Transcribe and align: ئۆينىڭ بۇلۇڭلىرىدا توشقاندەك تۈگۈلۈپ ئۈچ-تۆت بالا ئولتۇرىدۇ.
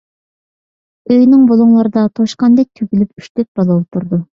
ئۆينىڭ 1.11 1.45
بۇلۇڭلىرىدا 1.51 2.07
توشقاندەك 2.21 2.75
تۈگۈلۈپ 2.77 3.11
ئۈچ-تۆت 3.19 3.53
بالا 3.59 3.75
ئولتۇرىدۇ. 3.83 4.27